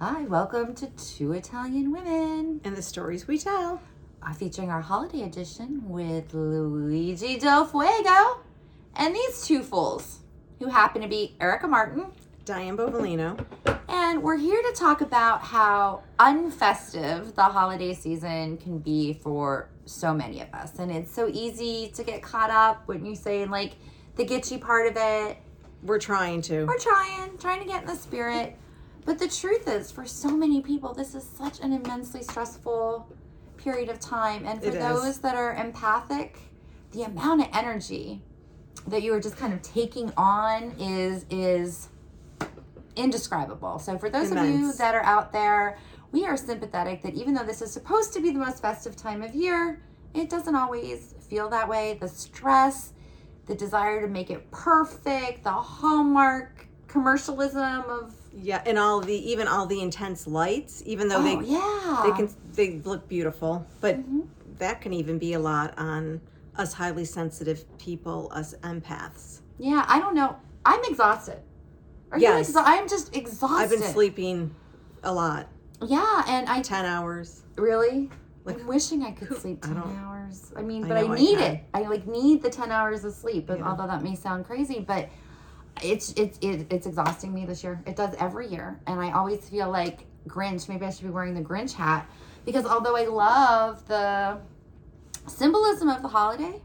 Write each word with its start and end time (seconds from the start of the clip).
Hi, 0.00 0.22
welcome 0.22 0.74
to 0.76 0.86
Two 0.90 1.32
Italian 1.32 1.90
Women, 1.90 2.60
And 2.64 2.76
the 2.76 2.82
stories 2.82 3.26
we 3.26 3.36
tell. 3.38 3.80
uh, 4.22 4.32
featuring 4.32 4.70
our 4.70 4.80
holiday 4.80 5.22
edition 5.22 5.88
with 5.88 6.32
Luigi 6.34 7.38
Del 7.38 7.64
Fuego 7.64 8.40
and 8.94 9.14
these 9.14 9.44
two 9.44 9.62
fools, 9.62 10.20
who 10.60 10.68
happen 10.68 11.02
to 11.02 11.08
be 11.08 11.36
Erica 11.40 11.66
Martin. 11.66 12.06
Diane 12.44 12.76
Bovalino. 12.76 13.44
And 13.88 14.22
we're 14.22 14.36
here 14.36 14.62
to 14.62 14.72
talk 14.72 15.00
about 15.00 15.42
how 15.42 16.02
unfestive 16.18 17.34
the 17.34 17.42
holiday 17.42 17.92
season 17.92 18.56
can 18.56 18.78
be 18.78 19.14
for 19.14 19.68
so 19.84 20.14
many 20.14 20.40
of 20.40 20.48
us. 20.54 20.78
And 20.78 20.90
it's 20.90 21.12
so 21.12 21.28
easy 21.28 21.90
to 21.94 22.04
get 22.04 22.22
caught 22.22 22.50
up 22.50 22.86
when 22.86 23.04
you 23.04 23.14
say, 23.16 23.44
like, 23.46 23.72
the 24.16 24.24
gitchy 24.24 24.60
part 24.60 24.86
of 24.86 24.96
it. 24.96 25.38
We're 25.82 25.98
trying 25.98 26.42
to. 26.42 26.64
We're 26.66 26.78
trying, 26.78 27.36
trying 27.38 27.60
to 27.60 27.66
get 27.66 27.82
in 27.82 27.88
the 27.88 27.96
spirit. 27.96 28.56
But 29.08 29.18
the 29.18 29.26
truth 29.26 29.66
is, 29.66 29.90
for 29.90 30.04
so 30.04 30.28
many 30.28 30.60
people, 30.60 30.92
this 30.92 31.14
is 31.14 31.24
such 31.24 31.60
an 31.60 31.72
immensely 31.72 32.22
stressful 32.22 33.10
period 33.56 33.88
of 33.88 33.98
time. 33.98 34.44
And 34.44 34.62
for 34.62 34.70
those 34.70 35.16
that 35.20 35.34
are 35.34 35.54
empathic, 35.54 36.36
the 36.92 37.04
amount 37.04 37.40
of 37.40 37.48
energy 37.54 38.20
that 38.86 39.02
you 39.02 39.14
are 39.14 39.20
just 39.20 39.38
kind 39.38 39.54
of 39.54 39.62
taking 39.62 40.12
on 40.18 40.74
is 40.78 41.24
is 41.30 41.88
indescribable. 42.96 43.78
So 43.78 43.96
for 43.96 44.10
those 44.10 44.30
of 44.30 44.44
you 44.44 44.74
that 44.74 44.94
are 44.94 45.04
out 45.04 45.32
there, 45.32 45.78
we 46.12 46.26
are 46.26 46.36
sympathetic 46.36 47.00
that 47.00 47.14
even 47.14 47.32
though 47.32 47.44
this 47.44 47.62
is 47.62 47.72
supposed 47.72 48.12
to 48.12 48.20
be 48.20 48.30
the 48.30 48.38
most 48.38 48.60
festive 48.60 48.94
time 48.94 49.22
of 49.22 49.34
year, 49.34 49.80
it 50.12 50.28
doesn't 50.28 50.54
always 50.54 51.14
feel 51.30 51.48
that 51.48 51.66
way. 51.66 51.96
The 51.98 52.08
stress, 52.08 52.92
the 53.46 53.54
desire 53.54 54.02
to 54.02 54.06
make 54.06 54.28
it 54.28 54.50
perfect, 54.50 55.44
the 55.44 55.50
hallmark 55.50 56.68
commercialism 56.88 57.84
of 57.88 58.14
Yeah, 58.40 58.62
and 58.66 58.78
all 58.78 59.00
the 59.00 59.30
even 59.30 59.48
all 59.48 59.66
the 59.66 59.80
intense 59.80 60.26
lights, 60.26 60.82
even 60.86 61.08
though 61.08 61.18
oh 61.18 61.22
they 61.22 61.46
yeah, 61.46 62.02
they 62.04 62.12
can 62.16 62.28
they 62.52 62.78
look 62.84 63.08
beautiful, 63.08 63.66
but 63.80 63.96
Mhm. 63.98 64.26
that 64.58 64.80
can 64.80 64.92
even 64.92 65.18
be 65.18 65.32
a 65.34 65.38
lot 65.40 65.74
on 65.78 66.20
us 66.56 66.72
highly 66.72 67.04
sensitive 67.04 67.64
people, 67.78 68.30
us 68.32 68.54
empaths. 68.62 69.40
yeah. 69.58 69.84
I 69.88 69.98
don't 70.00 70.14
know. 70.14 70.36
I'm 70.64 70.80
exhausted. 70.84 71.38
Are 72.10 72.18
you 72.18 72.22
Yes. 72.24 72.48
exhausted? 72.48 72.70
I'm 72.70 72.88
just 72.88 73.14
exhausted. 73.16 73.56
I've 73.62 73.70
been 73.70 73.82
sleeping 73.82 74.54
a 75.02 75.12
lot, 75.12 75.46
Yeah, 75.82 76.24
and 76.26 76.48
I 76.48 76.60
ten 76.62 76.84
hours. 76.84 77.42
Really? 77.56 78.10
Like, 78.44 78.60
I'm 78.60 78.66
wishing 78.66 79.02
I 79.02 79.10
could 79.12 79.36
sleep 79.36 79.60
10 79.62 79.74
don't- 79.74 79.96
hours. 79.98 80.52
I 80.56 80.62
mean, 80.62 80.88
but 80.88 80.96
I, 80.96 81.02
I 81.02 81.14
need 81.14 81.36
can. 81.38 81.54
it. 81.56 81.64
I 81.74 81.82
like 81.82 82.06
need 82.06 82.42
the 82.42 82.48
10 82.50 82.72
hours 82.72 83.04
of 83.04 83.12
sleep, 83.12 83.48
Yeah. 83.50 83.62
although 83.68 83.86
that 83.86 84.02
may 84.02 84.14
sound 84.14 84.46
crazy, 84.46 84.80
but 84.80 85.08
it's 85.84 86.12
it's 86.16 86.38
it, 86.40 86.66
it's 86.70 86.86
exhausting 86.86 87.32
me 87.34 87.46
this 87.46 87.62
year. 87.64 87.82
It 87.86 87.96
does 87.96 88.14
every 88.18 88.48
year, 88.48 88.80
and 88.86 89.00
I 89.00 89.12
always 89.12 89.48
feel 89.48 89.70
like 89.70 90.00
Grinch. 90.26 90.68
Maybe 90.68 90.84
I 90.86 90.90
should 90.90 91.04
be 91.04 91.10
wearing 91.10 91.34
the 91.34 91.40
Grinch 91.42 91.72
hat 91.72 92.08
because 92.44 92.64
although 92.66 92.96
I 92.96 93.06
love 93.06 93.86
the 93.88 94.38
symbolism 95.26 95.88
of 95.88 96.02
the 96.02 96.08
holiday, 96.08 96.60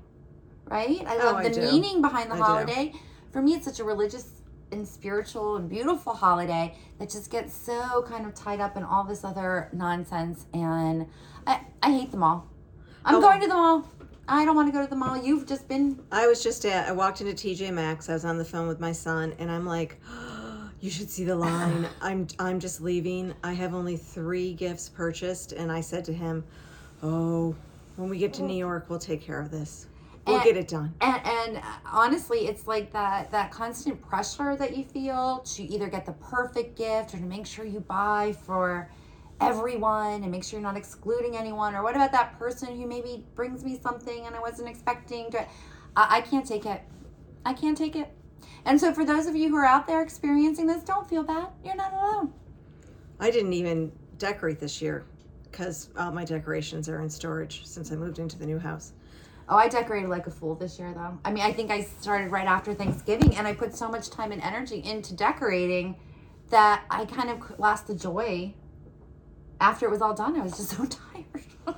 right? 0.66 1.04
I 1.08 1.16
Oh, 1.18 1.26
love 1.26 1.36
I 1.38 1.50
the 1.50 1.56
do. 1.56 1.62
meaning 1.62 2.02
behind 2.02 2.30
the 2.30 2.36
I 2.36 2.38
do. 2.38 2.44
holiday. 2.44 2.94
For 3.32 3.42
me, 3.42 3.54
it's 3.56 3.66
such 3.66 3.80
a 3.80 3.84
religious 3.84 4.30
and 4.72 4.88
spiritual 4.88 5.56
and 5.58 5.70
beautiful 5.70 6.14
holiday 6.14 6.76
that 7.00 7.10
just 7.10 7.30
gets 7.30 7.54
so 7.56 8.04
kind 8.08 8.26
of 8.26 8.34
tied 8.34 8.60
up 8.60 8.76
in 8.78 8.84
all 8.84 9.04
this 9.04 9.24
other 9.24 9.70
nonsense. 9.74 10.46
And 10.54 11.08
I, 11.46 11.62
I 11.82 11.92
hate 11.92 12.12
the 12.12 12.18
mall. 12.18 12.48
I'm 13.06 13.16
Oh. 13.16 13.22
going 13.22 13.42
to 13.42 13.48
the 13.48 13.54
mall. 13.54 13.88
I 14.28 14.46
don't 14.46 14.56
want 14.56 14.70
to 14.70 14.72
go 14.72 14.82
to 14.82 14.90
the 14.90 14.96
mall. 14.96 15.18
You've 15.18 15.46
just 15.46 15.68
been. 15.68 16.00
I 16.12 16.28
was 16.28 16.42
just 16.42 16.66
at 16.66 16.88
I 16.88 16.92
walked 16.94 17.22
into 17.22 17.34
TJ 17.34 17.74
Maxx. 17.74 18.10
I 18.10 18.14
was 18.14 18.24
on 18.26 18.38
the 18.38 18.46
phone 18.46 18.68
with 18.68 18.80
my 18.80 18.92
son 18.92 19.34
and 19.38 19.52
I'm 19.52 19.66
like, 19.66 20.00
you 20.80 20.90
should 20.90 21.10
see 21.10 21.24
the 21.26 21.36
line. 21.36 21.88
I'm 22.02 22.28
I'm 22.40 22.60
just 22.60 22.82
leaving. 22.82 23.34
I 23.44 23.54
have 23.54 23.74
only 23.74 23.98
3 23.98 24.54
gifts 24.54 24.90
purchased 24.90 25.52
and 25.52 25.72
I 25.72 25.82
said 25.82 26.06
to 26.06 26.14
him, 26.14 26.44
"Oh, 27.02 27.54
when 27.98 28.10
we 28.10 28.18
get 28.18 28.34
to 28.36 28.44
New 28.44 28.56
York, 28.58 28.86
we'll 28.90 29.00
take 29.00 29.22
care 29.22 29.42
of 29.42 29.52
this. 29.52 29.88
We'll 30.26 30.38
And- 30.38 30.46
get 30.46 30.56
it 30.56 30.70
done." 30.70 30.94
And, 31.02 31.22
and 31.26 31.58
uh, 31.58 31.62
honestly, 31.86 32.48
it's 32.48 32.66
like 32.66 32.94
that 32.94 33.30
that 33.32 33.52
constant 33.52 34.02
pressure 34.02 34.56
that 34.56 34.78
you 34.78 34.86
feel 34.86 35.40
to 35.40 35.64
either 35.64 35.90
get 35.90 36.06
the 36.06 36.14
perfect 36.14 36.78
gift 36.78 37.14
or 37.14 37.18
to 37.18 37.24
make 37.26 37.46
sure 37.46 37.66
you 37.66 37.82
buy 37.82 38.34
for 38.46 38.90
everyone 39.50 40.24
and 40.24 40.32
make 40.32 40.44
sure 40.44 40.60
you're 40.60 40.68
not 40.68 40.78
excluding 40.78 41.38
anyone. 41.38 41.76
Or 41.76 41.84
what 41.84 41.96
about 41.96 42.12
that 42.12 42.38
person 42.38 42.76
who 42.80 42.88
maybe 42.88 43.26
brings 43.36 43.64
me 43.64 43.80
something 43.82 44.26
and 44.26 44.36
I 44.36 44.40
wasn't 44.40 44.70
expecting 44.70 45.32
to? 45.32 45.42
I, 45.96 46.18
I 46.18 46.22
can't 46.22 46.46
take 46.46 46.66
it. 46.66 46.82
I 47.46 47.54
can't 47.54 47.78
take 47.78 47.96
it. 47.96 48.10
And 48.66 48.80
so, 48.80 48.94
for 48.94 49.06
those 49.06 49.26
of 49.26 49.36
you 49.36 49.50
who 49.50 49.58
are 49.58 49.66
out 49.66 49.88
there 49.88 50.02
experiencing 50.02 50.68
this, 50.68 50.84
don't 50.84 51.08
feel 51.08 51.24
bad. 51.24 51.48
You're 51.64 51.76
not 51.76 51.94
alone. 51.94 52.34
I 53.20 53.30
didn't 53.32 53.54
even 53.54 53.92
decorate 54.18 54.60
this 54.60 54.82
year 54.82 55.06
cuz 55.52 55.90
all 55.98 56.12
my 56.12 56.26
decorations 56.26 56.90
are 56.90 57.02
in 57.02 57.10
storage 57.10 57.66
since 57.66 57.92
I 57.92 57.96
moved 57.96 58.20
into 58.20 58.40
the 58.40 58.46
new 58.46 58.58
house. 58.58 58.94
Oh, 59.50 59.58
I 59.58 59.68
decorated 59.68 60.10
like 60.10 60.26
a 60.26 60.32
fool 60.32 60.56
this 60.56 60.80
year, 60.80 60.94
though. 60.94 61.20
I 61.26 61.32
mean, 61.32 61.44
I 61.44 61.52
think 61.52 61.70
I 61.70 61.82
started 61.82 62.32
right 62.32 62.48
after 62.48 62.74
Thanksgiving, 62.74 63.36
and 63.36 63.46
I 63.46 63.54
put 63.54 63.76
so 63.76 63.90
much 63.90 64.10
time 64.10 64.32
and 64.32 64.42
energy 64.42 64.82
into 64.84 65.14
decorating 65.14 65.96
that 66.50 66.84
I 66.90 67.06
kind 67.06 67.30
of 67.30 67.60
lost 67.60 67.88
the 67.88 67.96
joy 67.96 68.54
after 69.64 69.86
it 69.88 69.92
was 69.92 70.02
all 70.02 70.14
done. 70.14 70.36
I 70.40 70.44
was 70.44 70.58
just 70.58 70.70
so 70.78 70.86
tired. 70.86 71.46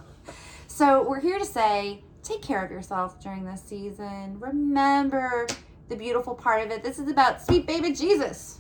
so, 0.68 1.08
we're 1.08 1.22
here 1.22 1.40
to 1.40 1.46
say 1.46 2.04
take 2.24 2.42
care 2.42 2.66
of 2.66 2.72
yourself 2.72 3.22
during 3.22 3.46
this 3.46 3.62
season. 3.62 4.40
Remember 4.40 5.46
the 5.88 5.96
beautiful 5.96 6.34
part 6.34 6.66
of 6.66 6.72
it. 6.72 6.84
This 6.84 6.98
is 6.98 7.08
about 7.10 7.46
sweet 7.46 7.68
baby 7.68 7.94
Jesus, 7.94 8.60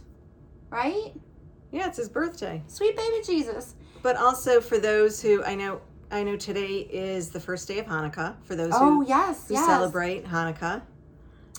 right? 0.69 1.13
Yeah, 1.71 1.87
it's 1.87 1.97
his 1.97 2.07
birthday. 2.07 2.61
Sweet 2.67 2.95
baby 2.95 3.21
Jesus. 3.25 3.73
But 4.03 4.15
also 4.17 4.61
for 4.61 4.77
those 4.77 5.19
who 5.21 5.43
I 5.43 5.55
know 5.55 5.81
I 6.11 6.23
know 6.23 6.35
today 6.37 6.87
is 6.91 7.31
the 7.31 7.39
first 7.39 7.67
day 7.67 7.79
of 7.79 7.87
Hanukkah 7.87 8.35
for 8.43 8.55
those 8.55 8.71
Oh, 8.75 9.01
who, 9.01 9.07
yes, 9.07 9.47
who 9.47 9.55
yes. 9.55 9.65
celebrate 9.65 10.23
Hanukkah. 10.25 10.83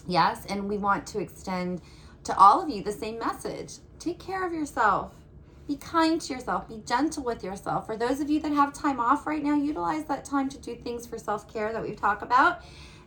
Yes, 0.07 0.47
and 0.47 0.69
we 0.69 0.79
want 0.79 1.05
to 1.09 1.19
extend 1.19 1.81
to 2.23 2.39
all 2.39 2.63
of 2.63 2.71
you 2.71 2.85
the 2.85 2.93
same 2.93 3.19
message. 3.19 3.75
Take 3.99 4.21
care 4.21 4.47
of 4.47 4.53
yourself. 4.53 5.15
Be 5.67 5.77
kind 5.77 6.21
to 6.21 6.33
yourself. 6.33 6.69
Be 6.69 6.81
gentle 6.87 7.25
with 7.25 7.43
yourself. 7.43 7.87
For 7.87 7.97
those 7.97 8.21
of 8.21 8.31
you 8.31 8.39
that 8.41 8.53
have 8.53 8.73
time 8.73 9.01
off 9.01 9.27
right 9.27 9.43
now, 9.43 9.55
utilize 9.57 10.05
that 10.05 10.25
time 10.25 10.49
to 10.51 10.59
do 10.59 10.77
things 10.77 11.07
for 11.07 11.19
self 11.19 11.53
care 11.53 11.73
that 11.73 11.83
we've 11.83 12.01
talked 12.01 12.23
about. 12.23 12.61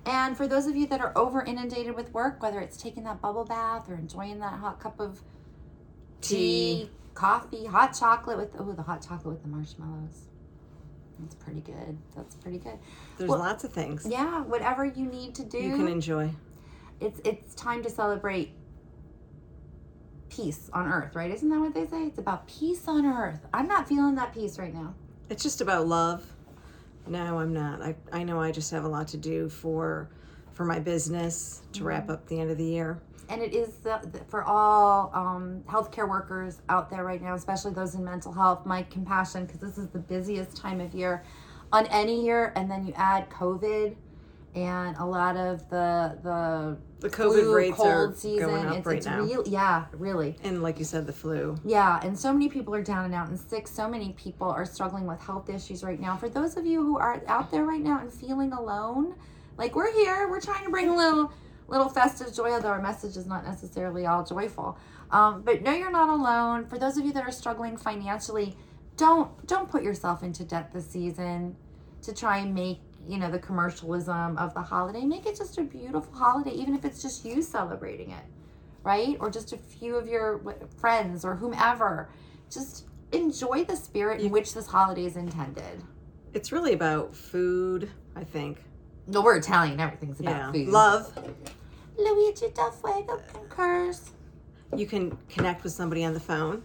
And 0.05 0.35
for 0.35 0.47
those 0.47 0.65
of 0.67 0.75
you 0.75 0.87
that 0.87 1.01
are 1.01 1.17
over 1.17 1.41
inundated 1.43 1.95
with 1.95 2.13
work, 2.13 2.41
whether 2.41 2.59
it's 2.59 2.77
taking 2.77 3.03
that 3.03 3.21
bubble 3.21 3.45
bath 3.45 3.89
or 3.89 3.95
enjoying 3.95 4.39
that 4.39 4.53
hot 4.53 4.79
cup 4.79 4.99
of 4.99 5.21
tea, 6.21 6.35
Tea. 6.85 6.89
coffee, 7.13 7.65
hot 7.65 7.97
chocolate 7.97 8.37
with 8.37 8.49
oh 8.59 8.71
the 8.73 8.81
hot 8.81 9.01
chocolate 9.05 9.35
with 9.35 9.43
the 9.43 9.49
marshmallows. 9.49 10.25
That's 11.19 11.35
pretty 11.35 11.61
good. 11.61 11.97
That's 12.15 12.35
pretty 12.35 12.59
good. 12.59 12.79
There's 13.17 13.29
Well, 13.29 13.39
lots 13.39 13.63
of 13.65 13.73
things 13.73 14.07
Yeah, 14.09 14.41
whatever 14.43 14.85
you 14.85 15.05
need 15.05 15.35
to 15.35 15.43
do 15.43 15.57
you 15.57 15.75
can 15.75 15.87
enjoy. 15.89 16.31
it's 17.01 17.19
it's 17.25 17.53
time 17.55 17.83
to 17.83 17.89
celebrate 17.89 18.51
peace 20.39 20.69
on 20.73 20.87
earth, 20.87 21.15
right? 21.15 21.31
Isn't 21.31 21.49
that 21.49 21.59
what 21.59 21.73
they 21.73 21.85
say? 21.85 22.03
It's 22.03 22.19
about 22.19 22.47
peace 22.47 22.87
on 22.87 23.05
earth. 23.05 23.39
I'm 23.53 23.67
not 23.67 23.87
feeling 23.87 24.15
that 24.15 24.33
peace 24.33 24.57
right 24.57 24.73
now. 24.73 24.93
It's 25.29 25.43
just 25.43 25.61
about 25.61 25.87
love. 25.87 26.25
No, 27.07 27.39
I'm 27.39 27.53
not. 27.53 27.81
I, 27.81 27.95
I 28.11 28.23
know 28.23 28.39
I 28.39 28.51
just 28.51 28.71
have 28.71 28.83
a 28.83 28.87
lot 28.87 29.07
to 29.09 29.17
do 29.17 29.49
for 29.49 30.09
for 30.53 30.65
my 30.65 30.79
business 30.79 31.61
to 31.71 31.85
wrap 31.85 32.09
up 32.09 32.27
the 32.27 32.39
end 32.39 32.51
of 32.51 32.57
the 32.57 32.65
year. 32.65 32.99
And 33.29 33.41
it 33.41 33.53
is 33.53 33.75
the, 33.77 33.99
the, 34.11 34.19
for 34.27 34.43
all 34.43 35.09
um, 35.13 35.63
healthcare 35.67 36.09
workers 36.09 36.59
out 36.67 36.89
there 36.89 37.05
right 37.05 37.21
now, 37.21 37.35
especially 37.35 37.73
those 37.73 37.95
in 37.95 38.03
mental 38.03 38.33
health. 38.33 38.65
My 38.65 38.83
compassion, 38.83 39.45
because 39.45 39.61
this 39.61 39.77
is 39.77 39.87
the 39.89 39.99
busiest 39.99 40.57
time 40.57 40.81
of 40.81 40.93
year 40.93 41.23
on 41.71 41.85
any 41.87 42.25
year, 42.25 42.51
and 42.55 42.69
then 42.69 42.85
you 42.85 42.93
add 42.95 43.29
COVID 43.29 43.95
and 44.55 44.97
a 44.97 45.05
lot 45.05 45.37
of 45.37 45.69
the 45.69 46.17
the 46.23 46.77
The 47.01 47.09
COVID 47.09 47.39
flu, 47.41 47.55
rates 47.55 47.77
cold 47.77 47.87
are 47.89 48.13
season. 48.15 48.47
going 48.49 48.65
up 48.65 48.77
it's, 48.77 48.85
right 48.87 48.97
it's 48.97 49.05
now. 49.05 49.21
real, 49.21 49.43
yeah, 49.47 49.85
really. 49.93 50.35
And 50.43 50.61
like 50.63 50.79
you 50.79 50.85
said, 50.85 51.05
the 51.07 51.13
flu. 51.13 51.57
Yeah, 51.63 51.99
and 52.03 52.17
so 52.17 52.33
many 52.33 52.49
people 52.49 52.73
are 52.75 52.81
down 52.83 53.05
and 53.05 53.13
out 53.13 53.29
and 53.29 53.39
sick. 53.39 53.67
So 53.67 53.87
many 53.87 54.13
people 54.13 54.47
are 54.49 54.65
struggling 54.65 55.05
with 55.05 55.21
health 55.21 55.49
issues 55.49 55.83
right 55.83 55.99
now. 55.99 56.17
For 56.17 56.29
those 56.29 56.57
of 56.57 56.65
you 56.65 56.81
who 56.83 56.97
are 56.97 57.21
out 57.27 57.51
there 57.51 57.63
right 57.63 57.81
now 57.81 57.99
and 57.99 58.11
feeling 58.11 58.51
alone, 58.53 59.15
like 59.57 59.75
we're 59.75 59.93
here, 59.93 60.27
we're 60.29 60.41
trying 60.41 60.63
to 60.65 60.71
bring 60.71 60.89
a 60.89 60.95
little 60.95 61.31
little 61.67 61.89
festive 61.89 62.33
joy, 62.33 62.51
although 62.51 62.69
our 62.69 62.81
message 62.81 63.15
is 63.15 63.27
not 63.27 63.45
necessarily 63.45 64.07
all 64.07 64.23
joyful. 64.23 64.75
Um, 65.11 65.43
but 65.43 65.61
no, 65.61 65.71
you're 65.71 65.91
not 65.91 66.09
alone. 66.09 66.65
For 66.65 66.79
those 66.79 66.97
of 66.97 67.05
you 67.05 67.13
that 67.13 67.23
are 67.23 67.31
struggling 67.31 67.77
financially, 67.77 68.57
don't 68.97 69.45
don't 69.47 69.69
put 69.69 69.83
yourself 69.83 70.23
into 70.23 70.43
debt 70.43 70.71
this 70.73 70.89
season 70.89 71.55
to 72.01 72.13
try 72.13 72.37
and 72.39 72.53
make 72.55 72.79
you 73.07 73.17
know 73.17 73.29
the 73.31 73.39
commercialism 73.39 74.37
of 74.37 74.53
the 74.53 74.61
holiday. 74.61 75.01
Make 75.05 75.25
it 75.25 75.37
just 75.37 75.57
a 75.57 75.63
beautiful 75.63 76.13
holiday, 76.13 76.51
even 76.51 76.75
if 76.75 76.85
it's 76.85 77.01
just 77.01 77.25
you 77.25 77.41
celebrating 77.41 78.11
it 78.11 78.23
right? 78.83 79.17
Or 79.19 79.29
just 79.29 79.53
a 79.53 79.57
few 79.57 79.95
of 79.95 80.07
your 80.07 80.41
friends 80.77 81.25
or 81.25 81.35
whomever. 81.35 82.09
Just 82.51 82.85
enjoy 83.11 83.63
the 83.63 83.75
spirit 83.75 84.21
in 84.21 84.31
which 84.31 84.53
this 84.53 84.67
holiday 84.67 85.05
is 85.05 85.17
intended. 85.17 85.83
It's 86.33 86.51
really 86.51 86.73
about 86.73 87.15
food, 87.15 87.89
I 88.15 88.23
think. 88.23 88.63
No, 89.07 89.21
we're 89.21 89.37
Italian. 89.37 89.79
Everything's 89.79 90.19
about 90.19 90.35
Yeah. 90.35 90.51
food. 90.51 90.67
Love. 90.69 91.17
Luigi 91.97 92.49
Del 92.53 92.71
Fuego 92.71 93.19
concurs. 93.33 94.11
You 94.75 94.85
can 94.85 95.17
connect 95.27 95.63
with 95.63 95.73
somebody 95.73 96.05
on 96.05 96.13
the 96.13 96.19
phone. 96.19 96.63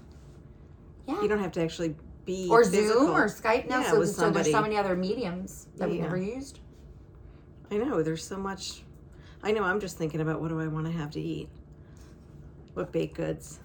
Yeah. 1.07 1.21
You 1.23 1.29
don't 1.29 1.41
have 1.41 1.53
to 1.53 1.63
actually 1.63 1.97
be 2.25 2.49
or 2.51 2.65
physical. 2.65 3.07
Zoom 3.07 3.11
or 3.11 3.29
Skype 3.29 3.69
now. 3.69 3.81
Yeah, 3.81 3.91
so, 3.91 4.05
so 4.05 4.31
there's 4.31 4.51
so 4.51 4.63
many 4.63 4.77
other 4.77 4.97
mediums 4.97 5.67
that 5.77 5.89
we 5.91 5.97
Yeah. 5.97 6.05
never 6.05 6.17
used. 6.17 6.61
I 7.71 7.77
know 7.77 8.03
there's 8.03 8.25
so 8.25 8.37
much. 8.37 8.83
I 9.43 9.53
know. 9.53 9.63
I'm 9.63 9.81
just 9.81 9.99
thinking 9.99 10.21
about 10.21 10.41
what 10.41 10.49
do 10.49 10.61
I 10.61 10.67
want 10.67 10.87
to 10.87 10.93
have 10.93 11.11
to 11.13 11.21
eat. 11.21 11.49
What 12.75 12.93
baked 12.93 13.17
goods? 13.17 13.61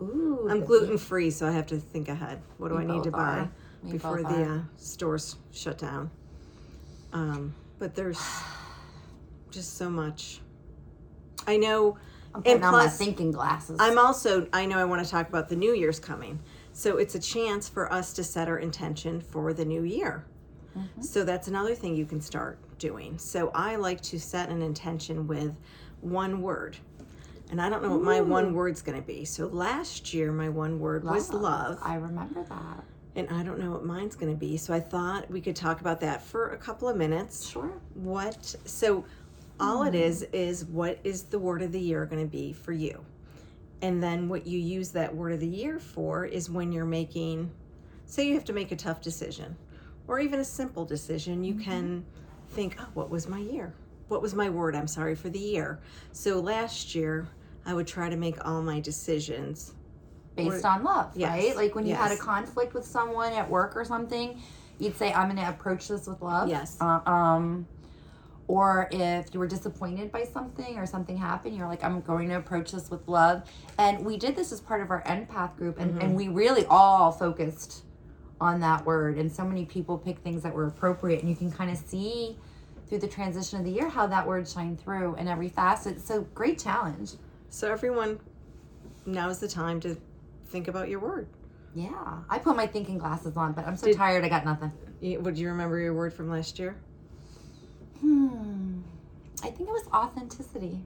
Ooh, 0.00 0.46
I'm 0.50 0.64
gluten 0.64 0.98
free, 0.98 1.30
so 1.30 1.46
I 1.46 1.52
have 1.52 1.66
to 1.66 1.78
think 1.78 2.08
ahead. 2.08 2.40
What 2.58 2.68
do 2.68 2.76
We 2.76 2.82
I 2.82 2.86
need 2.86 3.04
to 3.04 3.10
buy 3.10 3.18
are. 3.18 3.50
We 3.82 3.92
before 3.92 4.22
the 4.22 4.44
uh, 4.44 4.60
stores 4.76 5.36
shut 5.52 5.78
down? 5.78 6.10
Um, 7.12 7.54
but 7.78 7.94
there's 7.94 8.20
just 9.50 9.76
so 9.76 9.88
much. 9.90 10.40
I 11.46 11.56
know. 11.56 11.96
I'm 12.34 12.36
and 12.36 12.44
putting 12.44 12.64
on 12.64 12.72
my 12.72 12.82
plus, 12.84 12.98
thinking 12.98 13.30
glasses. 13.30 13.76
I'm 13.80 13.98
also. 13.98 14.46
I 14.52 14.66
know. 14.66 14.78
I 14.78 14.84
want 14.84 15.04
to 15.04 15.10
talk 15.10 15.28
about 15.28 15.48
the 15.48 15.56
New 15.56 15.74
Year's 15.74 16.00
coming, 16.00 16.40
so 16.72 16.96
it's 16.96 17.14
a 17.14 17.20
chance 17.20 17.68
for 17.68 17.92
us 17.92 18.12
to 18.14 18.24
set 18.24 18.48
our 18.48 18.58
intention 18.58 19.20
for 19.20 19.52
the 19.52 19.64
new 19.64 19.82
year. 19.82 20.24
Mm-hmm. 20.76 21.02
So 21.02 21.24
that's 21.24 21.48
another 21.48 21.74
thing 21.74 21.94
you 21.94 22.06
can 22.06 22.20
start 22.20 22.58
doing. 22.78 23.18
So 23.18 23.50
I 23.54 23.76
like 23.76 24.00
to 24.02 24.18
set 24.18 24.48
an 24.48 24.62
intention 24.62 25.26
with 25.26 25.54
one 26.00 26.40
word. 26.40 26.76
And 27.50 27.60
I 27.60 27.68
don't 27.68 27.82
know 27.82 27.90
what 27.90 28.02
my 28.02 28.20
one 28.22 28.54
word's 28.54 28.80
going 28.80 28.98
to 28.98 29.06
be. 29.06 29.26
So 29.26 29.46
last 29.48 30.14
year, 30.14 30.32
my 30.32 30.48
one 30.48 30.80
word 30.80 31.04
was 31.04 31.30
love. 31.32 31.78
I 31.82 31.96
remember 31.96 32.42
that. 32.44 32.84
And 33.14 33.28
I 33.28 33.42
don't 33.42 33.58
know 33.58 33.70
what 33.70 33.84
mine's 33.84 34.16
going 34.16 34.32
to 34.32 34.38
be. 34.38 34.56
So 34.56 34.72
I 34.72 34.80
thought 34.80 35.30
we 35.30 35.42
could 35.42 35.54
talk 35.54 35.82
about 35.82 36.00
that 36.00 36.22
for 36.22 36.52
a 36.52 36.56
couple 36.56 36.88
of 36.88 36.96
minutes. 36.96 37.50
Sure. 37.50 37.70
What, 37.92 38.56
so 38.64 39.04
all 39.60 39.82
it 39.82 39.94
is, 39.94 40.22
is 40.32 40.64
what 40.64 40.98
is 41.04 41.24
the 41.24 41.38
word 41.38 41.60
of 41.60 41.72
the 41.72 41.80
year 41.80 42.06
going 42.06 42.22
to 42.22 42.30
be 42.30 42.54
for 42.54 42.72
you? 42.72 43.04
And 43.82 44.00
then 44.00 44.28
what 44.28 44.46
you 44.46 44.58
use 44.58 44.90
that 44.92 45.14
word 45.14 45.32
of 45.32 45.40
the 45.40 45.46
year 45.46 45.78
for 45.80 46.24
is 46.24 46.48
when 46.48 46.72
you're 46.72 46.84
making, 46.84 47.50
say 48.06 48.26
you 48.26 48.34
have 48.34 48.44
to 48.44 48.52
make 48.52 48.70
a 48.70 48.76
tough 48.76 49.00
decision 49.00 49.56
or 50.06 50.20
even 50.20 50.40
a 50.40 50.44
simple 50.44 50.84
decision, 50.84 51.42
you 51.42 51.54
can 51.54 52.04
think, 52.50 52.76
oh, 52.78 52.86
what 52.94 53.10
was 53.10 53.28
my 53.28 53.40
year? 53.40 53.74
What 54.08 54.22
was 54.22 54.34
my 54.34 54.48
word? 54.50 54.76
I'm 54.76 54.86
sorry 54.86 55.16
for 55.16 55.28
the 55.28 55.38
year. 55.38 55.80
So 56.12 56.38
last 56.40 56.94
year, 56.94 57.26
I 57.66 57.74
would 57.74 57.86
try 57.86 58.08
to 58.08 58.16
make 58.16 58.44
all 58.46 58.62
my 58.62 58.80
decisions. 58.80 59.74
Based 60.36 60.64
on 60.64 60.82
love, 60.82 61.12
Yes, 61.14 61.28
right? 61.28 61.56
Like 61.56 61.74
when 61.74 61.86
you 61.86 61.94
had 61.94 62.10
a 62.10 62.16
conflict 62.16 62.72
with 62.72 62.86
someone 62.86 63.32
at 63.32 63.48
work 63.48 63.76
or 63.76 63.84
something, 63.84 64.40
you'd 64.78 64.96
say, 64.96 65.12
"I'm 65.12 65.28
going 65.28 65.36
to 65.36 65.48
approach 65.48 65.88
this 65.88 66.06
with 66.06 66.22
love." 66.22 66.48
Yes. 66.48 66.78
Uh, 66.80 67.00
um, 67.04 67.66
or 68.52 68.86
if 68.90 69.32
you 69.32 69.40
were 69.40 69.46
disappointed 69.46 70.12
by 70.12 70.24
something 70.24 70.76
or 70.76 70.84
something 70.84 71.16
happened, 71.16 71.56
you're 71.56 71.66
like, 71.66 71.82
I'm 71.82 72.02
going 72.02 72.28
to 72.28 72.36
approach 72.36 72.72
this 72.72 72.90
with 72.90 73.08
love. 73.08 73.48
And 73.78 74.04
we 74.04 74.18
did 74.18 74.36
this 74.36 74.52
as 74.52 74.60
part 74.60 74.82
of 74.82 74.90
our 74.90 75.02
empath 75.04 75.56
group, 75.56 75.78
and, 75.80 75.92
Mm-hmm. 75.92 76.00
and 76.02 76.14
we 76.14 76.28
really 76.28 76.66
all 76.66 77.10
focused 77.12 77.84
on 78.42 78.60
that 78.60 78.84
word. 78.84 79.16
And 79.16 79.32
so 79.32 79.42
many 79.42 79.64
people 79.64 79.96
picked 79.96 80.22
things 80.22 80.42
that 80.42 80.52
were 80.52 80.66
appropriate, 80.66 81.20
and 81.22 81.30
you 81.30 81.36
can 81.36 81.50
kind 81.50 81.70
of 81.70 81.78
see 81.78 82.36
through 82.88 82.98
the 82.98 83.08
transition 83.08 83.58
of 83.58 83.64
the 83.64 83.70
year 83.70 83.88
how 83.88 84.06
that 84.08 84.26
word 84.26 84.46
shined 84.46 84.78
through 84.78 85.14
in 85.16 85.28
every 85.28 85.48
facet. 85.48 85.98
So 85.98 86.20
great 86.34 86.58
challenge. 86.58 87.12
So 87.48 87.72
everyone, 87.72 88.20
now 89.06 89.30
is 89.30 89.38
the 89.38 89.48
time 89.48 89.80
to 89.80 89.96
think 90.48 90.68
about 90.68 90.90
your 90.90 91.00
word. 91.00 91.26
Yeah, 91.74 92.18
I 92.28 92.38
put 92.38 92.54
my 92.54 92.66
thinking 92.66 92.98
glasses 92.98 93.34
on, 93.38 93.54
but 93.54 93.66
I'm 93.66 93.76
so 93.78 93.86
Did- 93.86 93.96
tired. 93.96 94.24
I 94.26 94.28
got 94.28 94.44
nothing. 94.44 94.72
You- 95.00 95.20
Would 95.20 95.38
you 95.38 95.48
remember 95.48 95.78
your 95.78 95.94
word 95.94 96.12
from 96.12 96.28
last 96.28 96.58
year? 96.58 96.76
Hmm. 98.02 98.80
I 99.42 99.48
think 99.50 99.68
it 99.68 99.72
was 99.72 99.88
authenticity. 99.92 100.84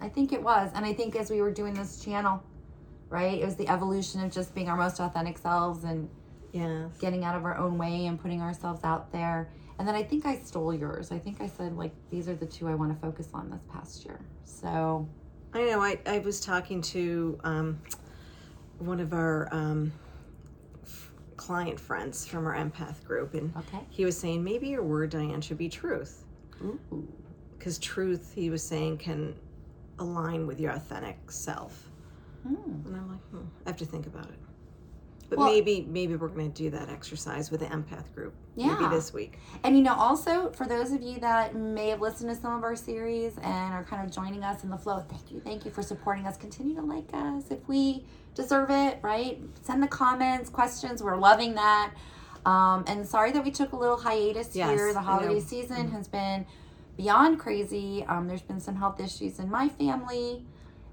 I 0.00 0.08
think 0.08 0.32
it 0.32 0.42
was. 0.42 0.70
And 0.74 0.84
I 0.86 0.92
think 0.94 1.14
as 1.16 1.30
we 1.30 1.42
were 1.42 1.50
doing 1.50 1.74
this 1.74 2.02
channel, 2.02 2.42
right, 3.10 3.40
it 3.40 3.44
was 3.44 3.56
the 3.56 3.68
evolution 3.68 4.22
of 4.22 4.32
just 4.32 4.54
being 4.54 4.68
our 4.68 4.76
most 4.76 5.00
authentic 5.00 5.38
selves 5.38 5.84
and 5.84 6.08
Yes. 6.52 6.96
getting 6.98 7.24
out 7.24 7.36
of 7.36 7.44
our 7.44 7.58
own 7.58 7.76
way 7.76 8.06
and 8.06 8.18
putting 8.20 8.40
ourselves 8.40 8.80
out 8.82 9.12
there. 9.12 9.50
And 9.78 9.86
then 9.86 9.94
I 9.94 10.02
think 10.02 10.24
I 10.26 10.38
stole 10.38 10.74
yours. 10.74 11.12
I 11.12 11.18
think 11.18 11.40
I 11.40 11.46
said, 11.46 11.76
like, 11.76 11.92
these 12.10 12.28
are 12.28 12.34
the 12.34 12.46
two 12.46 12.66
I 12.68 12.74
want 12.74 12.92
to 12.92 12.98
focus 13.06 13.28
on 13.34 13.50
this 13.50 13.62
past 13.70 14.04
year. 14.04 14.18
So, 14.44 15.06
I 15.52 15.64
know. 15.64 15.80
I, 15.82 15.98
I 16.06 16.18
was 16.20 16.40
talking 16.40 16.80
to 16.82 17.38
um, 17.44 17.78
one 18.78 18.98
of 18.98 19.12
our 19.12 19.48
um, 19.52 19.92
f- 20.82 21.12
client 21.36 21.78
friends 21.78 22.26
from 22.26 22.46
our 22.46 22.54
empath 22.54 23.04
group, 23.04 23.34
and 23.34 23.54
okay. 23.56 23.80
he 23.90 24.04
was 24.04 24.18
saying 24.18 24.42
maybe 24.42 24.68
your 24.68 24.82
word, 24.82 25.10
Diane, 25.10 25.40
should 25.40 25.58
be 25.58 25.68
truth. 25.68 26.24
Because 27.58 27.78
truth, 27.78 28.32
he 28.34 28.50
was 28.50 28.62
saying, 28.62 28.98
can 28.98 29.34
align 29.98 30.46
with 30.46 30.60
your 30.60 30.72
authentic 30.72 31.30
self. 31.30 31.90
Hmm. 32.46 32.54
And 32.86 32.96
I'm 32.96 33.10
like, 33.10 33.20
hmm, 33.30 33.44
I 33.66 33.70
have 33.70 33.76
to 33.78 33.84
think 33.86 34.06
about 34.06 34.26
it. 34.26 34.38
But 35.28 35.38
Well- 35.38 35.48
maybe 35.48 35.86
maybe 35.90 36.16
we're 36.16 36.28
going 36.28 36.50
to 36.50 36.62
do 36.62 36.70
that 36.70 36.88
exercise 36.88 37.50
with 37.50 37.60
the 37.60 37.66
empath 37.66 38.14
group. 38.14 38.34
Yeah. 38.56 38.74
Maybe 38.74 38.94
this 38.94 39.12
week. 39.12 39.38
And 39.62 39.76
you 39.76 39.82
know, 39.82 39.94
also 39.94 40.50
for 40.52 40.66
those 40.66 40.90
of 40.90 41.02
you 41.02 41.20
that 41.20 41.54
may 41.54 41.90
have 41.90 42.00
listened 42.00 42.30
to 42.30 42.36
some 42.36 42.56
of 42.56 42.64
our 42.64 42.74
series 42.74 43.36
and 43.38 43.74
are 43.74 43.84
kind 43.84 44.04
of 44.04 44.12
joining 44.12 44.42
us 44.42 44.64
in 44.64 44.70
the 44.70 44.78
flow, 44.78 45.04
thank 45.08 45.30
you, 45.30 45.40
thank 45.40 45.64
you 45.64 45.70
for 45.70 45.82
supporting 45.82 46.26
us. 46.26 46.36
Continue 46.36 46.74
to 46.76 46.82
like 46.82 47.08
us 47.12 47.50
if 47.50 47.66
we 47.68 48.04
deserve 48.34 48.70
it, 48.70 48.98
right? 49.02 49.40
Send 49.62 49.82
the 49.82 49.88
comments, 49.88 50.48
questions. 50.48 51.02
We're 51.02 51.16
loving 51.16 51.54
that. 51.54 51.92
Um, 52.48 52.84
and 52.86 53.06
sorry 53.06 53.30
that 53.32 53.44
we 53.44 53.50
took 53.50 53.72
a 53.72 53.76
little 53.76 53.98
hiatus 53.98 54.56
Yes, 54.56 54.70
here. 54.70 54.94
The 54.94 55.02
holiday 55.02 55.38
season 55.38 55.90
has 55.90 56.08
been 56.08 56.46
beyond 56.96 57.38
crazy. 57.38 58.06
Um, 58.08 58.26
there's 58.26 58.40
been 58.40 58.58
some 58.58 58.74
health 58.74 59.00
issues 59.00 59.38
in 59.38 59.50
my 59.50 59.68
family, 59.68 60.46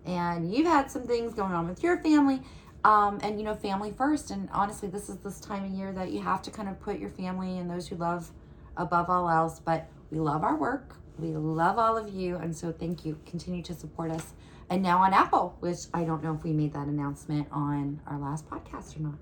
and 0.06 0.54
you've 0.54 0.68
had 0.68 0.92
some 0.92 1.04
things 1.04 1.34
going 1.34 1.54
on 1.54 1.66
with 1.70 1.82
your 1.82 1.98
family. 2.00 2.42
Um, 2.84 3.20
and 3.24 3.40
you 3.40 3.46
know, 3.46 3.56
family 3.56 3.92
first. 3.92 4.32
And 4.32 4.50
honestly, 4.52 4.90
this 4.90 5.08
is 5.08 5.16
this 5.20 5.40
time 5.40 5.64
of 5.64 5.72
year 5.72 5.94
that 5.94 6.12
you 6.12 6.20
have 6.22 6.42
to 6.42 6.52
kind 6.52 6.68
of 6.68 6.78
put 6.82 7.00
your 7.00 7.10
family 7.10 7.58
and 7.58 7.72
those 7.72 7.88
who 7.88 7.96
love 7.96 8.32
above 8.76 9.10
all 9.10 9.30
else. 9.30 9.62
But 9.62 9.88
we 10.12 10.20
love 10.20 10.44
our 10.44 10.58
work. 10.58 10.98
We 11.18 11.30
love 11.30 11.80
all 11.80 11.98
of 11.98 12.14
you, 12.14 12.36
and 12.36 12.54
so 12.54 12.74
thank 12.74 13.06
you. 13.06 13.18
Continue 13.26 13.64
to 13.64 13.74
support 13.74 14.12
us. 14.12 14.34
And 14.70 14.84
now 14.84 14.98
on 14.98 15.14
Apple, 15.14 15.56
which 15.62 15.78
I 15.94 16.04
don't 16.04 16.22
know 16.22 16.34
if 16.36 16.44
we 16.44 16.52
made 16.52 16.74
that 16.74 16.88
announcement 16.88 17.48
on 17.50 18.02
our 18.08 18.20
last 18.20 18.46
podcast 18.50 19.00
or 19.00 19.04
not. 19.04 19.16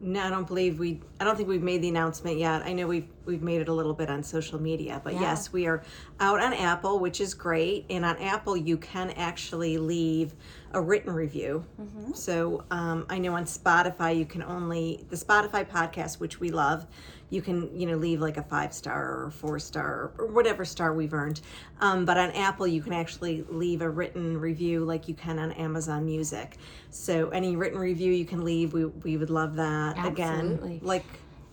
No, 0.00 0.20
I 0.22 0.30
don't 0.30 0.46
believe 0.46 0.78
we. 0.78 1.00
I 1.20 1.24
don't 1.24 1.36
think 1.36 1.48
we've 1.48 1.62
made 1.62 1.82
the 1.82 1.90
announcement 1.90 2.38
yet. 2.38 2.62
I 2.62 2.72
know 2.72 2.86
we've 2.86 3.06
we've 3.24 3.42
made 3.42 3.60
it 3.60 3.68
a 3.68 3.72
little 3.72 3.94
bit 3.94 4.08
on 4.10 4.22
social 4.22 4.60
media, 4.60 5.00
but 5.04 5.14
Yeah. 5.14 5.20
yes, 5.20 5.52
we 5.52 5.66
are 5.66 5.82
out 6.18 6.40
on 6.40 6.52
Apple, 6.52 6.98
which 6.98 7.20
is 7.20 7.34
great. 7.34 7.84
And 7.90 8.04
on 8.04 8.16
Apple, 8.18 8.56
you 8.56 8.76
can 8.76 9.10
actually 9.10 9.78
leave 9.78 10.34
a 10.72 10.80
written 10.80 11.12
review. 11.12 11.64
Mm-hmm. 11.80 12.12
So 12.14 12.64
um, 12.70 13.06
I 13.08 13.18
know 13.18 13.34
on 13.34 13.44
Spotify, 13.44 14.16
you 14.16 14.24
can 14.24 14.42
only 14.42 15.04
the 15.10 15.16
Spotify 15.16 15.66
podcast, 15.68 16.20
which 16.20 16.40
we 16.40 16.50
love. 16.50 16.86
You 17.28 17.42
can 17.42 17.78
you 17.78 17.86
know 17.86 17.96
leave 17.96 18.20
like 18.20 18.36
a 18.38 18.42
five 18.42 18.72
star 18.72 19.24
or 19.24 19.30
four 19.30 19.58
star 19.60 20.10
or 20.18 20.26
whatever 20.26 20.64
star 20.64 20.92
we've 20.92 21.12
earned. 21.14 21.40
Um, 21.80 22.04
but 22.04 22.16
on 22.18 22.30
Apple, 22.32 22.66
you 22.66 22.82
can 22.82 22.92
actually 22.92 23.44
leave 23.48 23.82
a 23.82 23.88
written 23.88 24.38
review 24.38 24.84
like 24.84 25.06
you 25.08 25.14
can 25.14 25.38
on 25.38 25.52
Amazon 25.52 26.04
Music. 26.04 26.56
So 26.90 27.28
any 27.30 27.54
written 27.56 27.78
review 27.78 28.12
you 28.12 28.24
can 28.24 28.44
leave, 28.44 28.72
we 28.72 28.86
we 28.86 29.16
would 29.16 29.30
love 29.30 29.56
that. 29.56 29.96
Absolutely. 29.96 30.12
Again, 30.12 30.80
like. 30.82 31.04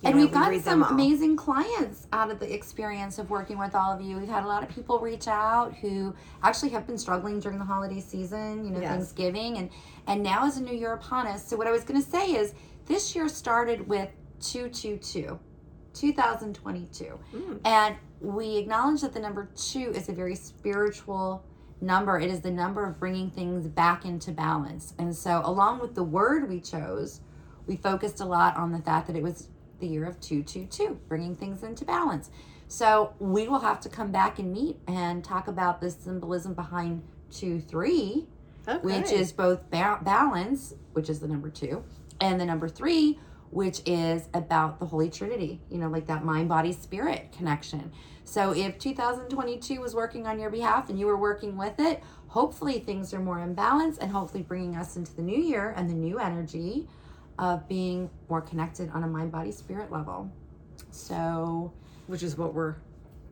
You 0.02 0.10
and 0.10 0.16
know, 0.16 0.22
we've 0.22 0.30
we 0.30 0.34
gotten 0.34 0.54
them 0.54 0.64
some 0.64 0.84
amazing 0.84 1.36
clients 1.36 2.08
out 2.14 2.30
of 2.30 2.40
the 2.40 2.54
experience 2.54 3.18
of 3.18 3.30
working 3.32 3.58
with 3.58 3.74
all 3.74 3.92
of 3.92 4.00
you. 4.00 4.18
We've 4.18 4.28
had 4.28 4.44
a 4.44 4.48
lot 4.48 4.62
of 4.62 4.70
people 4.70 5.00
reach 5.00 5.28
out 5.28 5.74
who 5.76 6.14
actually 6.44 6.70
have 6.70 6.86
been 6.86 7.00
struggling 7.00 7.40
during 7.40 7.58
the 7.58 7.66
holiday 7.66 8.00
season, 8.00 8.64
you 8.64 8.72
know, 8.72 8.80
Yes. 8.80 8.92
Thanksgiving, 8.92 9.58
and 9.58 9.70
and 10.06 10.22
now 10.22 10.46
is 10.46 10.58
a 10.58 10.62
new 10.62 10.76
year 10.76 10.94
upon 10.94 11.26
us. 11.26 11.48
So 11.48 11.58
what 11.58 11.66
I 11.68 11.72
was 11.72 11.84
going 11.84 12.02
to 12.02 12.08
say 12.08 12.36
is 12.36 12.54
this 12.86 13.16
year 13.16 13.28
started 13.28 13.88
with 13.88 14.10
two 14.40 14.70
two 14.70 14.98
two. 14.98 15.40
2022. 15.94 17.20
Mm. 17.34 17.60
And 17.66 17.96
we 18.22 18.58
acknowledge 18.58 19.02
that 19.02 19.14
the 19.14 19.20
number 19.20 19.50
two 19.56 19.92
is 19.96 20.10
a 20.10 20.14
very 20.14 20.36
spiritual 20.36 21.44
number. 21.82 22.20
It 22.20 22.30
is 22.30 22.42
the 22.42 22.52
number 22.52 22.86
of 22.86 23.00
bringing 23.00 23.30
things 23.32 23.68
back 23.68 24.06
into 24.06 24.32
balance. 24.32 24.94
And 25.00 25.16
so, 25.16 25.42
along 25.44 25.80
with 25.80 25.96
the 25.96 26.04
word 26.04 26.50
we 26.50 26.60
chose, 26.60 27.22
we 27.66 27.76
focused 27.76 28.22
a 28.22 28.26
lot 28.26 28.56
on 28.58 28.72
the 28.72 28.80
fact 28.80 29.08
that 29.08 29.16
it 29.16 29.24
was 29.24 29.50
the 29.80 29.88
year 29.88 30.06
of 30.06 30.20
222, 30.20 31.00
bringing 31.08 31.36
things 31.36 31.64
into 31.64 31.86
balance. 31.86 32.30
So, 32.68 33.14
we 33.20 33.48
will 33.48 33.60
have 33.60 33.80
to 33.82 33.90
come 33.90 34.12
back 34.12 34.40
and 34.40 34.52
meet 34.52 34.78
and 34.88 35.24
talk 35.24 35.48
about 35.48 35.80
the 35.80 35.90
symbolism 35.90 36.54
behind 36.54 37.02
2 37.32 37.62
3 37.62 38.28
Okay. 38.68 38.80
which 38.86 39.12
is 39.14 39.32
both 39.32 39.70
ba- 39.72 40.00
balance, 40.02 40.74
which 40.92 41.10
is 41.10 41.22
the 41.22 41.28
number 41.28 41.50
two, 41.50 41.86
and 42.20 42.38
the 42.38 42.44
number 42.44 42.68
three, 42.68 43.18
which 43.50 43.82
is 43.86 44.28
about 44.34 44.80
the 44.80 44.86
Holy 44.86 45.10
Trinity, 45.10 45.62
you 45.72 45.78
know, 45.78 45.88
like 45.88 46.06
that 46.08 46.26
mind, 46.26 46.50
body, 46.50 46.74
spirit 46.74 47.32
connection. 47.32 47.94
So 48.26 48.52
if 48.52 48.78
2022 48.78 49.80
was 49.80 49.96
working 49.96 50.28
on 50.28 50.38
your 50.38 50.50
behalf 50.50 50.90
and 50.90 51.00
you 51.00 51.06
were 51.06 51.16
working 51.16 51.56
with 51.56 51.80
it, 51.80 52.04
hopefully 52.28 52.80
things 52.80 53.14
are 53.14 53.22
more 53.22 53.40
in 53.40 53.54
balance 53.54 53.98
and 54.00 54.12
hopefully 54.12 54.44
bringing 54.44 54.76
us 54.76 54.98
into 54.98 55.16
the 55.16 55.22
new 55.22 55.40
year 55.42 55.74
and 55.78 55.90
the 55.90 55.94
new 55.94 56.20
energy 56.20 56.90
of 57.40 57.68
being 57.68 58.10
more 58.30 58.42
connected 58.42 58.90
on 58.92 59.04
a 59.04 59.08
mind, 59.08 59.32
body, 59.32 59.52
spirit 59.52 59.92
level. 59.92 60.32
So, 60.92 61.74
which 62.08 62.24
is 62.24 62.38
what 62.38 62.54
we're, 62.54 62.76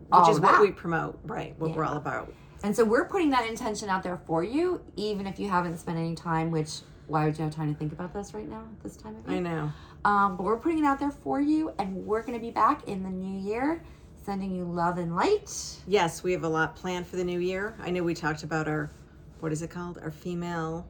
which 0.10 0.30
is 0.30 0.38
of 0.38 0.44
what 0.44 0.62
we 0.62 0.72
promote, 0.72 1.20
right? 1.24 1.58
What 1.60 1.76
we're 1.76 1.84
all 1.86 1.98
about. 1.98 2.34
and 2.64 2.76
so 2.76 2.84
we're 2.84 3.06
putting 3.06 3.30
that 3.32 3.48
intention 3.48 3.90
out 3.90 4.04
there 4.04 4.18
for 4.28 4.44
you, 4.44 4.82
even 4.96 5.26
if 5.28 5.40
you 5.40 5.50
haven't 5.50 5.78
spent 5.78 5.98
any 5.98 6.16
time, 6.16 6.52
which 6.52 6.82
why 7.08 7.26
would 7.26 7.38
you 7.38 7.44
have 7.44 7.54
time 7.54 7.72
to 7.74 7.78
think 7.80 7.94
about 7.94 8.14
this 8.14 8.34
right 8.34 8.48
now 8.50 8.62
at 8.62 8.84
this 8.84 8.98
time 8.98 9.16
of 9.16 9.28
year? 9.30 9.38
I 9.38 9.40
know. 9.40 9.72
Um, 10.06 10.38
but 10.38 10.44
we're 10.44 10.58
putting 10.58 10.80
it 10.80 10.86
out 10.86 11.00
there 11.00 11.12
for 11.12 11.40
you, 11.40 11.74
and 11.80 11.96
we're 12.06 12.22
going 12.22 12.38
to 12.38 12.44
be 12.44 12.52
back 12.52 12.88
in 12.88 13.04
the 13.04 13.10
new 13.10 13.40
year, 13.40 13.84
sending 14.24 14.56
you 14.56 14.66
love 14.66 14.98
and 14.98 15.16
light. 15.16 15.52
Yes, 15.88 16.24
we 16.24 16.32
have 16.32 16.44
a 16.44 16.50
lot 16.50 16.76
planned 16.76 17.08
for 17.08 17.16
the 17.16 17.24
new 17.24 17.40
year. 17.40 17.76
I 17.80 17.92
know 17.92 18.04
we 18.04 18.14
talked 18.14 18.44
about 18.44 18.68
our, 18.68 18.92
what 19.40 19.52
is 19.52 19.62
it 19.62 19.70
called? 19.70 20.00
Our 20.02 20.12
female 20.12 20.88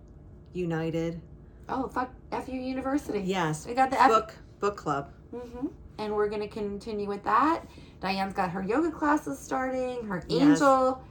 united. 0.54 1.22
Oh, 1.70 1.88
fuck 1.88 2.12
FU 2.32 2.52
University. 2.52 3.20
Yes, 3.22 3.66
We 3.68 3.74
got 3.74 3.90
the 3.90 4.02
F- 4.02 4.10
book 4.10 4.36
book 4.60 4.78
club. 4.78 5.12
hmm 5.32 5.68
And 5.98 6.14
we're 6.16 6.30
going 6.30 6.42
to 6.42 6.48
continue 6.48 7.08
with 7.08 7.24
that. 7.24 7.62
Diane's 8.02 8.34
got 8.34 8.52
her 8.52 8.62
yoga 8.62 8.92
classes 8.92 9.40
starting, 9.40 10.06
her 10.06 10.24
Yes. 10.28 10.42
angel 10.62 11.02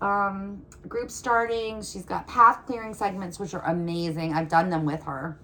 um, 0.00 0.62
group 0.88 1.10
starting. 1.10 1.82
She's 1.82 2.04
got 2.04 2.26
path 2.28 2.64
clearing 2.66 2.94
segments, 2.94 3.38
which 3.38 3.52
are 3.54 3.64
amazing. 3.66 4.32
I've 4.32 4.48
done 4.48 4.70
them 4.70 4.84
with 4.84 5.02
her. 5.04 5.38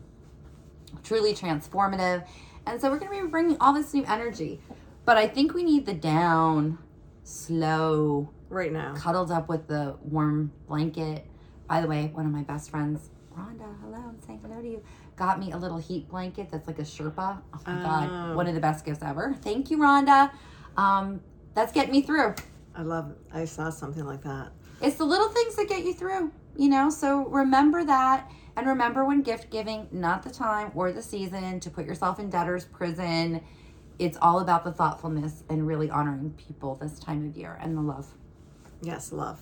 Truly 1.02 1.34
transformative. 1.34 2.24
And 2.66 2.80
so 2.80 2.90
we're 2.90 2.98
going 3.00 3.14
to 3.18 3.24
be 3.24 3.28
bringing 3.30 3.56
all 3.60 3.74
this 3.74 3.92
new 3.92 4.04
energy. 4.04 4.60
But 5.04 5.16
I 5.18 5.26
think 5.28 5.52
we 5.54 5.64
need 5.64 5.84
the 5.86 5.92
down, 5.92 6.78
slow, 7.24 8.30
Right 8.48 8.72
now. 8.72 8.94
cuddled 8.94 9.30
up 9.32 9.48
with 9.48 9.66
the 9.66 9.96
warm 10.02 10.52
blanket. 10.68 11.26
By 11.68 11.80
the 11.80 11.88
way, 11.88 12.10
one 12.14 12.24
of 12.24 12.32
my 12.32 12.42
best 12.42 12.70
friends, 12.70 13.10
Rhonda, 13.36 13.74
hello, 13.82 13.98
I'm 13.98 14.20
saying 14.24 14.40
hello 14.46 14.60
to 14.62 14.68
you, 14.68 14.82
got 15.16 15.40
me 15.40 15.50
a 15.52 15.56
little 15.56 15.78
heat 15.78 16.08
blanket 16.08 16.48
that's 16.50 16.66
like 16.68 16.78
a 16.78 16.82
Sherpa. 16.82 17.40
Oh 17.52 17.60
my 17.66 17.80
Oh. 17.80 17.82
God, 17.82 18.36
one 18.36 18.46
of 18.46 18.54
the 18.54 18.60
best 18.60 18.84
gifts 18.84 19.02
ever. 19.02 19.34
Thank 19.42 19.70
you, 19.70 19.78
Rhonda. 19.78 20.30
Um, 20.76 21.20
that's 21.54 21.72
getting 21.72 21.90
me 21.92 22.02
through. 22.02 22.34
I 22.76 22.82
love. 22.82 23.14
I 23.32 23.44
saw 23.44 23.70
something 23.70 24.04
like 24.04 24.22
that. 24.22 24.50
It's 24.80 24.96
the 24.96 25.04
little 25.04 25.28
things 25.28 25.56
that 25.56 25.68
get 25.68 25.84
you 25.84 25.94
through, 25.94 26.32
you 26.56 26.68
know? 26.68 26.90
So 26.90 27.26
remember 27.26 27.84
that. 27.84 28.30
And 28.56 28.66
remember 28.68 29.04
when 29.04 29.22
gift 29.22 29.50
giving, 29.50 29.88
not 29.90 30.22
the 30.22 30.30
time 30.30 30.70
or 30.74 30.92
the 30.92 31.02
season 31.02 31.58
to 31.60 31.70
put 31.70 31.86
yourself 31.86 32.20
in 32.20 32.30
debtor's 32.30 32.64
prison. 32.64 33.40
It's 33.98 34.16
all 34.20 34.40
about 34.40 34.64
the 34.64 34.72
thoughtfulness 34.72 35.42
and 35.48 35.66
really 35.66 35.90
honoring 35.90 36.30
people 36.32 36.76
this 36.76 36.98
time 37.00 37.26
of 37.28 37.36
year 37.36 37.58
and 37.60 37.76
the 37.76 37.80
love. 37.80 38.06
Yes, 38.82 39.12
love. 39.12 39.40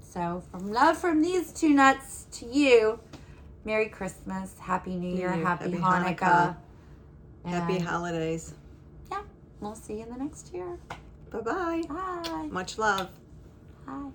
So, 0.00 0.42
from 0.50 0.70
love 0.72 0.96
from 0.96 1.20
these 1.22 1.52
two 1.52 1.70
nuts 1.70 2.26
to 2.32 2.46
you, 2.46 3.00
Merry 3.64 3.88
Christmas, 3.88 4.58
Happy 4.58 4.94
New 4.96 5.16
Year, 5.16 5.34
Year, 5.34 5.44
Happy, 5.44 5.70
Happy 5.70 5.82
Hanukkah. 5.82 6.16
Hanukkah. 6.16 6.56
Happy 7.46 7.78
holidays. 7.78 8.54
Yeah, 9.10 9.22
we'll 9.60 9.74
see 9.74 9.94
you 9.98 10.02
in 10.04 10.10
the 10.10 10.18
next 10.18 10.52
year. 10.52 10.78
Bye 11.30 11.40
bye. 11.40 11.82
Bye. 11.88 12.48
Much 12.50 12.78
love. 12.78 13.08
Bye. 13.86 14.10